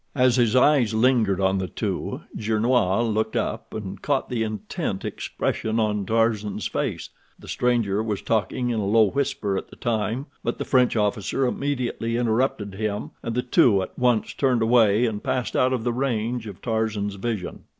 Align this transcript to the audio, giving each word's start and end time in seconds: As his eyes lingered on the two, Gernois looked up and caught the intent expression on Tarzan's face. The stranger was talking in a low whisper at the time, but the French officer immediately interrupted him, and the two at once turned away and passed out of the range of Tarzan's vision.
As 0.15 0.35
his 0.37 0.55
eyes 0.55 0.95
lingered 0.95 1.39
on 1.39 1.59
the 1.59 1.67
two, 1.67 2.21
Gernois 2.35 3.03
looked 3.03 3.35
up 3.35 3.71
and 3.71 4.01
caught 4.01 4.29
the 4.29 4.41
intent 4.41 5.05
expression 5.05 5.79
on 5.79 6.07
Tarzan's 6.07 6.65
face. 6.65 7.09
The 7.37 7.47
stranger 7.47 8.01
was 8.01 8.23
talking 8.23 8.71
in 8.71 8.79
a 8.79 8.85
low 8.87 9.11
whisper 9.11 9.59
at 9.59 9.67
the 9.67 9.75
time, 9.75 10.25
but 10.43 10.57
the 10.57 10.65
French 10.65 10.95
officer 10.95 11.45
immediately 11.45 12.17
interrupted 12.17 12.73
him, 12.73 13.11
and 13.21 13.35
the 13.35 13.43
two 13.43 13.83
at 13.83 13.95
once 13.99 14.33
turned 14.33 14.63
away 14.63 15.05
and 15.05 15.21
passed 15.23 15.55
out 15.55 15.71
of 15.71 15.83
the 15.83 15.93
range 15.93 16.47
of 16.47 16.63
Tarzan's 16.63 17.13
vision. 17.13 17.65